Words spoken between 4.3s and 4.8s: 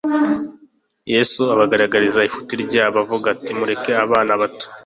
bato,